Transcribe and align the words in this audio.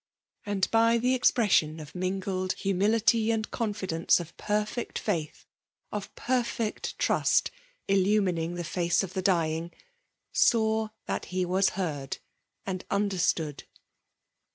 And 0.47 0.67
by 0.71 0.97
the 0.97 1.13
expres 1.13 1.51
sion 1.51 1.79
of 1.79 1.93
mingled 1.93 2.53
humility 2.53 3.29
and 3.29 3.51
confidence 3.51 4.19
of 4.19 4.35
perfect 4.35 4.97
faith,— 4.97 5.45
of 5.91 6.11
perfect 6.15 6.97
trust,— 6.97 7.51
illumining 7.87 8.55
the 8.55 8.63
face 8.63 9.03
of 9.03 9.13
the 9.13 9.21
dying, 9.21 9.69
saw 10.31 10.87
that 11.05 11.25
he 11.25 11.45
was 11.45 11.69
heard 11.77 12.17
and 12.65 12.83
understood. 12.89 13.65